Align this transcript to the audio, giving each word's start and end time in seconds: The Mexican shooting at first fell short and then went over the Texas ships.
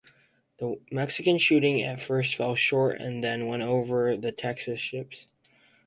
The 0.57 0.79
Mexican 0.91 1.37
shooting 1.37 1.83
at 1.83 1.99
first 1.99 2.33
fell 2.33 2.55
short 2.55 2.99
and 2.99 3.23
then 3.23 3.45
went 3.45 3.61
over 3.61 4.17
the 4.17 4.31
Texas 4.31 4.79
ships. 4.79 5.27